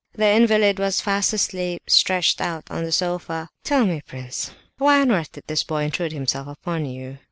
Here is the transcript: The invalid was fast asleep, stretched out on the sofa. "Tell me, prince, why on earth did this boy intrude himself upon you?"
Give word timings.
The 0.13 0.25
invalid 0.31 0.79
was 0.79 0.99
fast 0.99 1.31
asleep, 1.31 1.83
stretched 1.87 2.41
out 2.41 2.71
on 2.71 2.83
the 2.83 2.91
sofa. 2.91 3.49
"Tell 3.63 3.85
me, 3.85 4.01
prince, 4.03 4.49
why 4.79 4.99
on 4.99 5.11
earth 5.11 5.33
did 5.33 5.43
this 5.45 5.63
boy 5.63 5.83
intrude 5.83 6.11
himself 6.11 6.47
upon 6.47 6.87
you?" 6.87 7.19